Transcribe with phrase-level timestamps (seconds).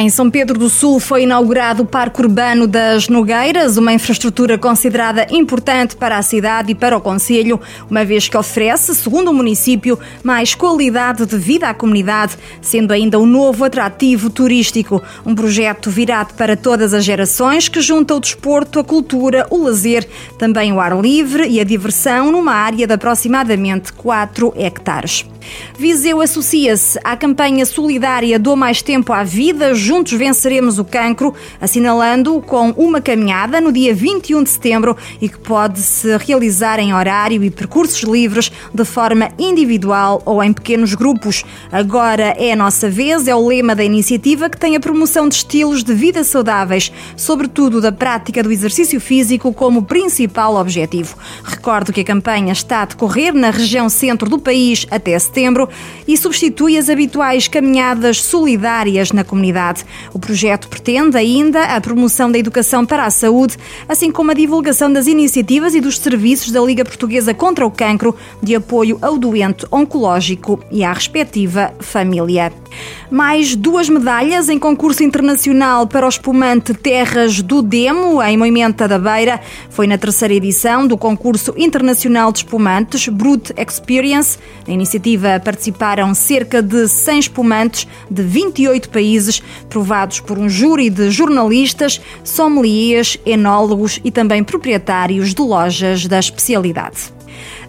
[0.00, 5.26] Em São Pedro do Sul foi inaugurado o Parque Urbano das Nogueiras, uma infraestrutura considerada
[5.28, 7.60] importante para a cidade e para o Conselho,
[7.90, 13.18] uma vez que oferece, segundo o município, mais qualidade de vida à comunidade, sendo ainda
[13.18, 15.02] um novo atrativo turístico.
[15.26, 20.08] Um projeto virado para todas as gerações que junta o desporto, a cultura, o lazer,
[20.38, 25.26] também o ar livre e a diversão numa área de aproximadamente 4 hectares.
[25.78, 32.42] Viseu associa-se à campanha solidária Dou Mais Tempo à Vida, Juntos Venceremos o Cancro, assinalando
[32.42, 37.50] com uma caminhada no dia 21 de setembro e que pode-se realizar em horário e
[37.50, 41.42] percursos livres, de forma individual ou em pequenos grupos.
[41.72, 45.36] Agora é a nossa vez, é o lema da iniciativa que tem a promoção de
[45.36, 51.16] estilos de vida saudáveis, sobretudo da prática do exercício físico como principal objetivo.
[51.42, 55.66] Recordo que a campanha está a decorrer na região centro do país até setembro
[56.06, 59.77] e substitui as habituais caminhadas solidárias na comunidade.
[60.12, 63.56] O projeto pretende ainda a promoção da educação para a saúde,
[63.88, 68.16] assim como a divulgação das iniciativas e dos serviços da Liga Portuguesa contra o Cancro,
[68.42, 72.52] de apoio ao doente oncológico e à respectiva família.
[73.10, 78.98] Mais duas medalhas em concurso internacional para o espumante Terras do Demo, em Moimenta da
[78.98, 79.40] Beira.
[79.70, 84.38] Foi na terceira edição do concurso internacional de espumantes Brut Experience.
[84.66, 91.10] Na iniciativa participaram cerca de 100 espumantes de 28 países, provados por um júri de
[91.10, 97.17] jornalistas, sommeliers, enólogos e também proprietários de lojas da especialidade.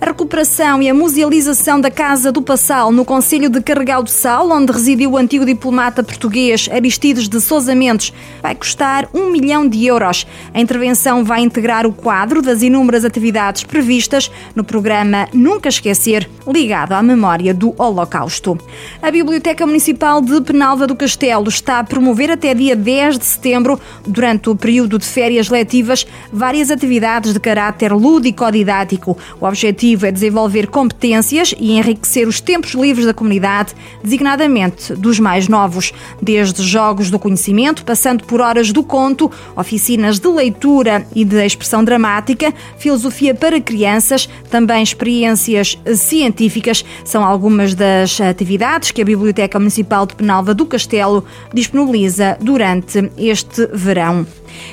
[0.00, 4.48] A recuperação e a musealização da Casa do Passal no Conselho de Carregal do Sal,
[4.48, 9.84] onde residiu o antigo diplomata português Aristides de Sousa Mendes, vai custar um milhão de
[9.86, 10.24] euros.
[10.54, 16.92] A intervenção vai integrar o quadro das inúmeras atividades previstas no programa Nunca Esquecer, ligado
[16.92, 18.56] à memória do Holocausto.
[19.02, 23.80] A Biblioteca Municipal de Penalva do Castelo está a promover até dia 10 de setembro,
[24.06, 29.18] durante o período de férias letivas, várias atividades de caráter lúdico-didático.
[29.40, 29.46] O
[29.88, 35.92] objetivo é desenvolver competências e enriquecer os tempos livres da comunidade, designadamente dos mais novos,
[36.20, 41.82] desde jogos do conhecimento, passando por horas do conto, oficinas de leitura e de expressão
[41.82, 50.06] dramática, filosofia para crianças, também experiências científicas, são algumas das atividades que a Biblioteca Municipal
[50.06, 54.26] de Penalva do Castelo disponibiliza durante este verão.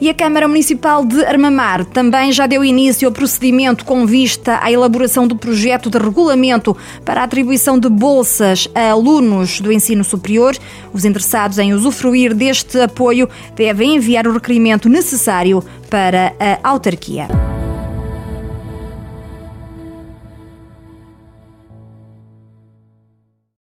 [0.00, 4.70] E a Câmara Municipal de Armamar também já deu início ao procedimento com vista à
[4.70, 10.56] elaboração do projeto de regulamento para a atribuição de bolsas a alunos do ensino superior.
[10.92, 17.57] Os interessados em usufruir deste apoio devem enviar o requerimento necessário para a autarquia.